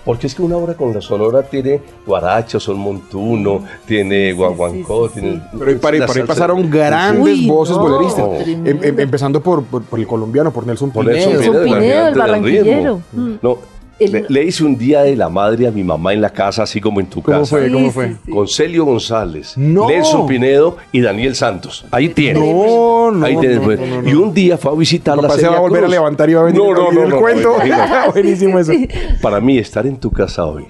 [0.03, 5.15] porque es que una obra con la sonora tiene guaracha, son montuno, tiene guaguancó, sí,
[5.15, 5.41] sí, tiene...
[5.57, 8.47] Pero ahí, para, ahí pasaron grandes Uy, voces no, boleristas.
[8.47, 11.31] Em- em- empezando por, por- por el colombiano, por Nelson Por Pinedo.
[11.31, 13.01] Nelson Nelson Pinedo, Pinedo, el barranquillero.
[13.13, 13.33] Mm.
[13.41, 13.57] No,
[13.97, 16.63] El- le, le hice un día de la madre a mi mamá en la casa,
[16.63, 17.49] así como en tu ¿Cómo casa.
[17.49, 17.71] fue?
[17.71, 18.15] ¿Cómo sí, fue?
[18.25, 18.31] sí.
[18.31, 19.87] Con Celio González, No.
[19.87, 21.85] Nelson Pinedo y Daniel Santos.
[21.91, 22.43] Ahí tienes.
[22.43, 23.79] No, no, Ahí tienes, no, pues.
[23.79, 24.09] no, no, no.
[24.09, 26.41] Y un día fue a visitar la se va a volver a levantar y va
[26.41, 27.53] a venir No, a no, oír no, el no, cuento.
[27.55, 28.09] imagínate.
[28.13, 28.73] Buenísimo eso.
[29.21, 30.65] Para mí, estar en tu casa hoy,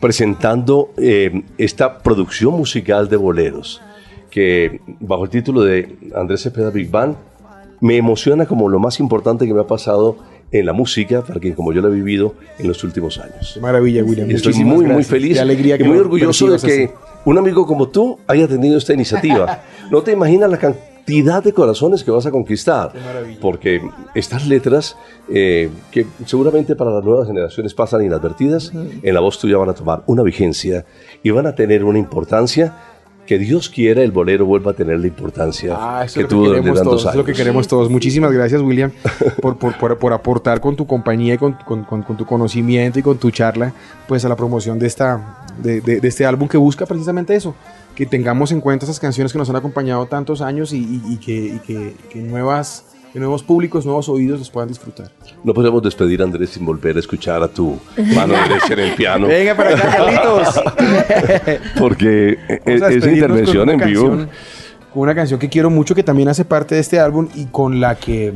[0.00, 3.80] presentando eh, esta producción musical de boleros,
[4.30, 7.16] que bajo el título de Andrés Cepeda Big Band,
[7.80, 10.16] me emociona como lo más importante que me ha pasado
[10.52, 13.52] en la música, porque como yo lo he vivido en los últimos años.
[13.54, 14.30] Qué maravilla, William.
[14.30, 15.08] Estoy Muchísimas muy, muy gracias.
[15.08, 16.90] feliz Qué alegría que y muy lo orgulloso de que así.
[17.24, 19.62] un amigo como tú haya tenido esta iniciativa.
[19.90, 22.92] No te imaginas la cantidad de corazones que vas a conquistar.
[23.40, 23.80] Porque
[24.14, 24.96] estas letras,
[25.28, 28.70] eh, que seguramente para las nuevas generaciones pasan inadvertidas,
[29.02, 30.84] en la voz tuya van a tomar una vigencia
[31.24, 32.76] y van a tener una importancia
[33.30, 36.28] que Dios quiera el bolero vuelva a tener la importancia Ah, eso que es lo
[36.28, 37.38] que tuvo durante tantos todos, es lo que años.
[37.38, 37.88] queremos todos.
[37.88, 38.90] Muchísimas gracias, William,
[39.40, 42.98] por, por, por- por aportar con tu compañía y con, con- con- con tu conocimiento
[42.98, 43.72] y con tu charla,
[44.08, 47.54] pues a la promoción de, esta, de, de- de este álbum que busca precisamente eso,
[47.94, 51.16] que tengamos en cuenta esas canciones que nos han acompañado tantos años y, y- y
[51.18, 55.10] que, y que- que nuevas, que nuevos públicos, nuevos oídos los puedan disfrutar.
[55.42, 57.78] No podemos despedir, Andrés, sin volver a escuchar a tu
[58.14, 59.26] mano derecha en el piano.
[59.28, 61.60] Venga para acá, Carlitos.
[61.78, 64.08] Porque Vamos es, a es despedirnos intervención con en vivo.
[64.10, 64.30] canción-
[64.92, 67.80] Con una canción que quiero mucho, que también hace parte de este álbum y con
[67.80, 68.32] la que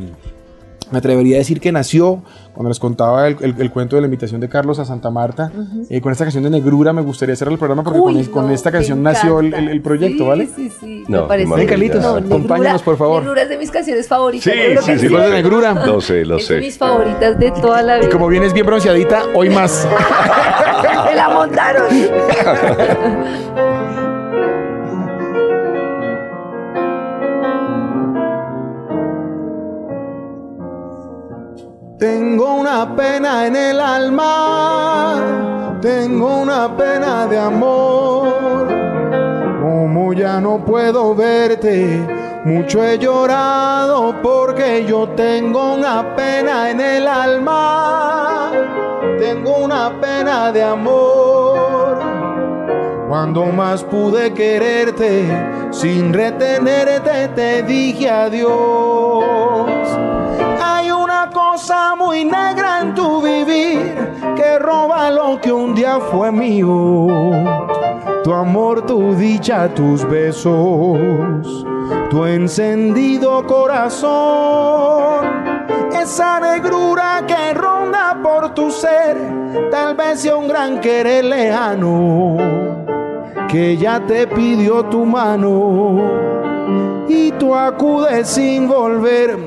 [0.91, 2.21] me atrevería a decir que nació
[2.53, 5.51] cuando les contaba el, el- el cuento de la invitación de Carlos a Santa Marta.
[5.89, 8.29] Eh, con esta canción de Negrura me gustaría cerrar el programa porque Uy, con, es-
[8.29, 9.65] con no, esta canción nació el, encanta.
[9.65, 10.49] el- el proyecto, Sí, ¿vale?
[10.55, 11.55] Sí, sí, No, me parece.
[11.55, 13.21] Ven, Carlitos, Negrura- acompáñanos, por favor.
[13.23, 14.53] Negrura es de mis canciones favoritas.
[14.53, 14.59] Sí,
[14.93, 15.07] sí, sí.
[15.07, 15.73] De Negrura.
[15.85, 16.61] Lo sé, lo es de sé.
[16.61, 18.09] mis favoritas de toda la Y vida.
[18.11, 19.87] como vienes bien bronceadita, hoy más.
[21.05, 21.85] ¡Me la montaron!
[31.97, 35.15] Tengo una pena en el alma,
[35.81, 38.67] tengo una pena de amor.
[39.61, 42.05] Como ya no puedo verte,
[42.43, 48.51] mucho he llorado porque yo tengo una pena en el alma,
[49.17, 51.99] tengo una pena de amor.
[53.07, 55.29] Cuando más pude quererte,
[55.71, 59.74] sin retenerte te dije adiós.
[61.33, 63.95] Cosa muy negra en tu vivir
[64.35, 67.07] que roba lo que un día fue mío.
[68.23, 71.65] Tu amor, tu dicha, tus besos,
[72.09, 75.25] tu encendido corazón.
[75.91, 79.17] Esa negrura que ronda por tu ser,
[79.71, 82.37] tal vez sea un gran querer lejano,
[83.47, 85.99] que ya te pidió tu mano
[87.07, 89.37] y tú acudes sin volver.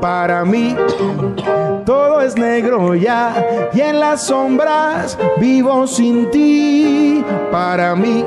[0.00, 0.74] Para mí
[1.84, 7.24] todo es negro ya y en las sombras vivo sin ti.
[7.50, 8.24] Para mí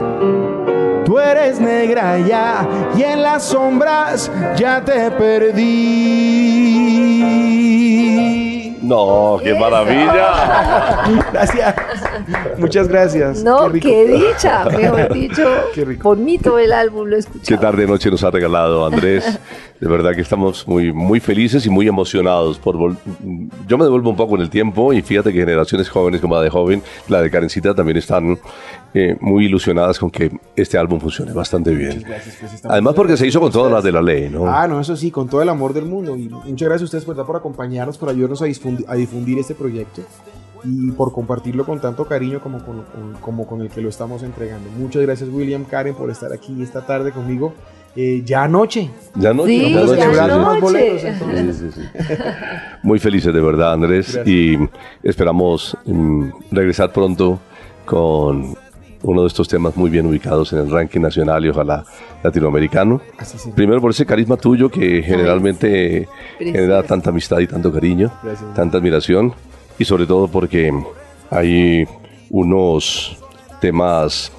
[1.05, 6.03] tú eres negra ya y en las sombras ya te perdí.
[8.83, 11.03] No, qué maravilla.
[11.31, 11.75] Gracias.
[12.57, 13.41] Muchas gracias.
[13.43, 13.87] No, rico.
[13.87, 15.47] qué, dicha, mejor dicho.
[15.73, 16.09] Qué rico.
[16.09, 17.45] Bonito el álbum, lo he escuchado.
[17.47, 19.39] Qué tarde noche nos ha regalado Andrés.
[19.79, 22.57] De verdad que estamos muy, muy felices y muy emocionados.
[22.57, 22.95] por vol-
[23.67, 26.41] Yo me devuelvo un poco en el tiempo y fíjate que generaciones jóvenes como la
[26.41, 28.39] de joven, la de Karencita, también están
[28.93, 32.01] eh, muy ilusionadas con que este álbum funcione bastante bien.
[32.07, 34.47] Gracias, pues, Además porque se hizo con todas las de la ley, ¿no?
[34.47, 36.15] Ah, no, eso sí, con todo el amor del mundo.
[36.15, 39.53] Y muchas gracias a ustedes por, por acompañarnos, por ayudarnos a difundir, a difundir este
[39.55, 40.01] proyecto
[40.63, 44.23] y por compartirlo con tanto cariño como con, con- como con el que lo estamos
[44.23, 44.69] entregando.
[44.77, 47.53] Muchas gracias, William, Karen, por estar aquí esta tarde conmigo.
[47.95, 48.89] Eh, ya anoche.
[49.15, 50.59] Ya Sí, ya anoche.
[50.61, 51.57] boletos, entonces.
[51.57, 52.13] Sí, sí, sí.
[52.81, 54.27] Muy felices de verdad, Andrés, Gracias.
[54.27, 54.57] y
[55.03, 57.39] esperamos mm, regresar pronto
[57.85, 58.55] con
[59.03, 61.83] uno de estos temas muy bien ubicados en el ranking nacional y ojalá
[62.23, 63.01] latinoamericano.
[63.17, 63.51] Así sí.
[63.53, 66.07] Primero por ese carisma tuyo que generalmente
[66.39, 68.53] genera tanta amistad y tanto cariño, Gracias.
[68.55, 69.33] tanta admiración,
[69.77, 70.71] y sobre todo porque
[71.29, 71.85] hay
[72.29, 73.17] unos
[73.59, 74.31] temas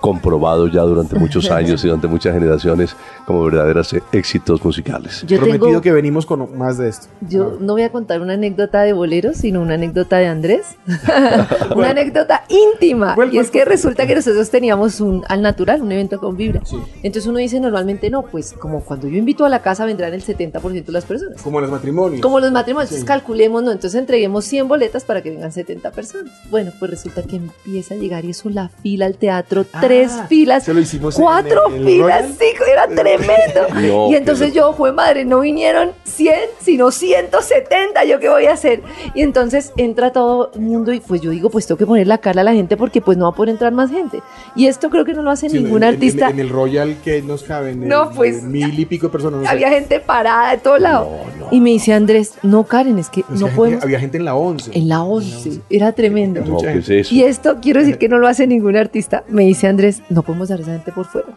[0.00, 5.24] comprobado ya durante muchos años y durante muchas generaciones como verdaderos éxitos musicales.
[5.26, 7.06] Yo Prometido tengo, que venimos con más de esto.
[7.20, 10.76] yo no voy a contar una anécdota de boleros, sino una anécdota de Andrés.
[11.76, 13.14] una anécdota íntima.
[13.14, 16.60] ¿Cuál, y es que resulta que nosotros teníamos un al natural, un evento con vibra.
[17.02, 20.22] Entonces uno dice normalmente no, pues como cuando yo invito a la casa vendrán el
[20.24, 21.40] 70% de las personas.
[21.42, 22.20] Como en los matrimonios.
[22.20, 22.96] Como los matrimonios, Sí.
[22.96, 23.72] entonces calculemos, ¿no?
[23.72, 26.32] Entonces entreguemos 100 boletas para que vengan 70 personas.
[26.50, 30.12] Bueno, pues resulta que empieza a llegar y eso, la fila al teatro, Ah, tres
[30.28, 32.34] filas, se lo hicimos en cuatro el- el filas, Royal.
[32.38, 33.19] sí, era tremendo.
[33.80, 38.46] No, y entonces pero- yo, fue madre, no vinieron 100, sino 170, ¿yo qué voy
[38.46, 38.82] a hacer?
[39.14, 42.18] Y entonces entra todo el mundo y pues yo digo, pues tengo que poner la
[42.18, 44.20] cara a la gente porque pues no va a poder entrar más gente.
[44.54, 46.28] Y esto creo que no lo hace Sí, en- ningún en- en- artista.
[46.30, 47.88] En, el Royal que nos caben.
[47.88, 49.40] No, eh, pues, Mil y pico de personas.
[49.40, 49.52] no sé.
[49.52, 51.08] Había gente parada de todos lados.
[51.38, 51.48] No, no.
[51.50, 53.82] Y me dice Andrés, no Karen, es que no gente- podemos...
[53.84, 54.70] había gente en la 11.
[54.74, 56.40] En la 11, era tremendo.
[56.40, 57.00] No, mucha ¿qué es gente.
[57.00, 57.14] eso?
[57.14, 59.24] Y esto quiero decir que no lo hace ningún artista.
[59.28, 61.28] Me dice Andrés, no podemos dar a esa gente por fuera.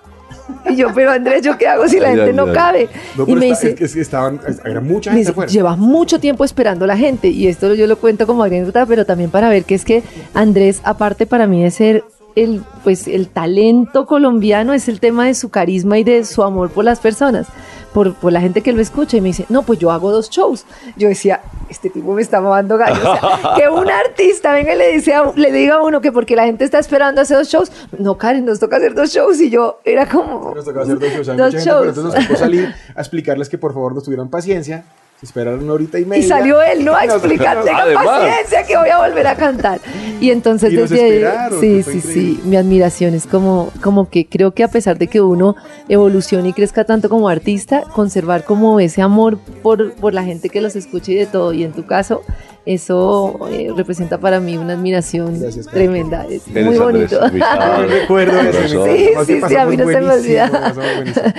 [0.69, 2.89] Y yo, pero Andrés, ¿yo qué hago si la Ay, gente no cabe?
[3.17, 5.77] No, y me está- dice, es que- es que estaban, era mucha gente dice, llevas
[5.77, 7.29] mucho tiempo esperando la gente.
[7.29, 10.03] Y esto yo lo cuento como anécdota, pero también para ver que es que
[10.33, 12.03] Andrés, aparte para mí de ser
[12.35, 16.71] el, pues, el talento colombiano, es el tema de su carisma y de su amor
[16.71, 17.47] por las personas.
[17.93, 20.29] Por, por la gente que lo escucha y me dice, no, pues yo hago dos
[20.29, 20.65] shows.
[20.97, 22.95] Yo decía, este tipo me está mamando gallo.
[22.99, 26.11] O sea, que un artista venga y le, dice a- le diga a uno que
[26.11, 29.39] porque la gente está esperando hacer dos shows, no, Karen, nos toca hacer dos shows.
[29.41, 31.29] Y yo era como, Nos tocaba hacer dos shows.
[31.29, 31.87] hay Dos mucha gente, pero shows.
[31.97, 34.83] entonces nos tocó salir a explicarles que por favor nos tuvieran paciencia.
[35.23, 36.21] Se esperaron una horita y media.
[36.21, 36.93] Y salió él, ¿no?
[36.93, 38.05] A explicar, tenga Además.
[38.05, 39.79] paciencia que voy a volver a cantar.
[40.19, 42.01] Y entonces Y desde ahí, sí, sí, increíble.
[42.13, 45.55] sí, mi admiración es como, como que creo que a pesar de que uno
[45.87, 50.59] evolucione y crezca tanto como artista, conservar como ese amor por, por la gente que
[50.59, 51.53] los escucha y de todo.
[51.53, 52.21] Y en tu caso,
[52.65, 56.25] eso eh, representa para mí una admiración Gracias, tremenda.
[56.29, 57.19] Es muy Andrés, bonito.
[57.87, 58.87] recuerdo corazón.
[58.87, 60.73] Sí, sí, sí, a mí no se me olvida.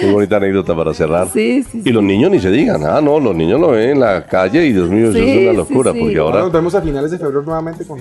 [0.03, 1.29] Muy bonita anécdota para cerrar.
[1.33, 1.89] Sí, sí, sí.
[1.89, 4.67] Y los niños ni se digan, ah, no, los niños lo ven en la calle
[4.67, 6.01] y Dios mío, eso es una locura, sí.
[6.01, 7.99] porque Ahora ahora nos vemos a finales de febrero nuevamente con,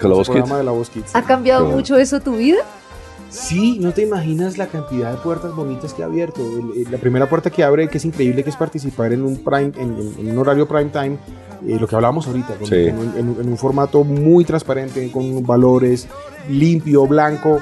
[0.00, 0.58] Con la Voz el programa Kids.
[0.58, 1.16] de la Voz Kids.
[1.16, 2.58] ¿Ha cambiado mucho eso tu vida?
[3.30, 6.42] Sí, no te imaginas la cantidad de puertas bonitas que ha abierto.
[6.90, 9.96] La primera puerta que abre, que es increíble, que es participar en un prime, en,
[9.98, 11.18] en- en un horario prime time,
[11.66, 12.86] eh, lo que hablábamos ahorita, con- Sí.
[12.90, 16.06] con un- en, un- en un formato muy transparente, con valores
[16.48, 17.60] limpio, blanco.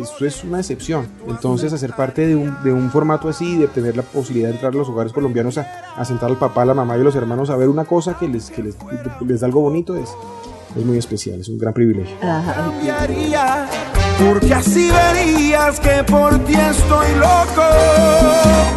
[0.00, 1.06] Eso es una excepción.
[1.28, 4.72] Entonces, hacer parte de un, de un formato así, de tener la posibilidad de entrar
[4.72, 7.14] a los hogares colombianos a, a sentar al papá, a la mamá y a los
[7.14, 8.76] hermanos a ver una cosa que les, que les,
[9.26, 10.08] les da algo bonito, es,
[10.74, 12.16] es muy especial, es un gran privilegio.
[12.22, 12.72] Ajá.
[14.18, 18.72] Porque así verías que por ti estoy loco.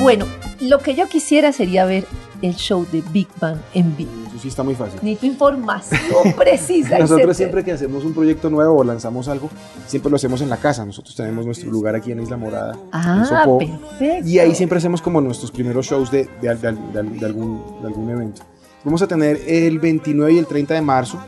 [0.00, 0.26] Bueno,
[0.60, 2.06] lo que yo quisiera sería ver
[2.42, 4.10] el show de Big Bang en vivo.
[4.28, 4.98] Eso sí está muy fácil.
[5.02, 6.00] Necesito información
[6.36, 6.98] precisa.
[6.98, 9.48] Nosotros siempre que hacemos un proyecto nuevo o lanzamos algo,
[9.86, 10.84] siempre lo hacemos en la casa.
[10.84, 14.28] Nosotros tenemos nuestro lugar aquí en Isla Morada, en Ah, Sopó, perfecto.
[14.28, 17.86] y ahí siempre hacemos como nuestros primeros shows de, de- de- de- de algún, de
[17.86, 18.42] algún evento.
[18.84, 21.18] Vamos a tener el 29 y el 30 de marzo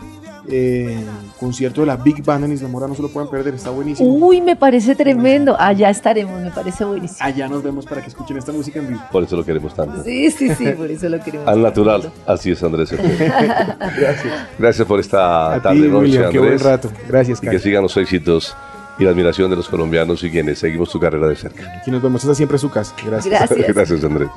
[0.49, 0.97] eh,
[1.41, 4.09] concierto de la Big Band en Isla Morada, no se lo pueden perder, está buenísimo.
[4.09, 5.57] Uy, me parece tremendo.
[5.59, 7.19] Allá estaremos, me parece buenísimo.
[7.21, 9.01] Allá nos vemos para que escuchen esta música en vivo.
[9.11, 10.05] por eso lo queremos tanto.
[10.05, 11.49] Sí, sí, sí, por eso lo queremos.
[11.49, 12.93] Al natural, así es Andrés.
[13.19, 14.49] Gracias.
[14.59, 16.63] Gracias por esta A ti, tarde noche, William, qué buen Andrés.
[16.63, 16.91] rato.
[17.09, 17.61] Gracias, Y que Karen.
[17.61, 18.55] sigan los éxitos
[18.99, 21.65] y la admiración de los colombianos y quienes seguimos tu carrera de cerca.
[21.81, 22.95] Aquí nos vemos, esta siempre es su casa.
[23.05, 23.49] Gracias.
[23.49, 23.67] Gracias.
[23.75, 24.29] Gracias, Andrés.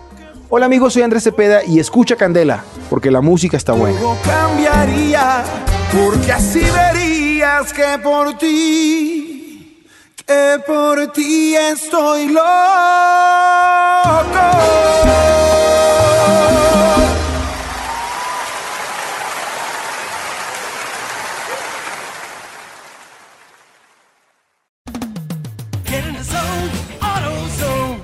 [0.51, 3.99] Hola amigos, soy Andrés Cepeda y escucha Candela, porque la música está buena.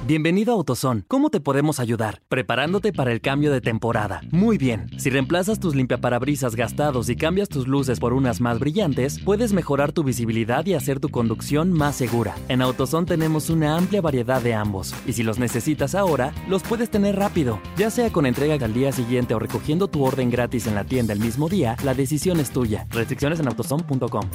[0.08, 1.02] Bienvenido a AutoZone.
[1.08, 2.22] ¿Cómo te podemos ayudar?
[2.30, 4.22] Preparándote para el cambio de temporada.
[4.30, 4.88] Muy bien.
[5.00, 9.94] Si reemplazas tus limpiaparabrisas gastados y cambias tus luces por unas más brillantes, puedes mejorar
[9.94, 12.36] tu visibilidad y hacer tu conducción más segura.
[12.50, 14.94] En AutoZone tenemos una amplia variedad de ambos.
[15.08, 17.60] Y si los necesitas ahora, los puedes tener rápido.
[17.76, 21.14] Ya sea con entrega al día siguiente o recogiendo tu orden gratis en la tienda
[21.14, 22.86] el mismo día, la decisión es tuya.
[22.92, 24.30] Restricciones en AutoZone.com.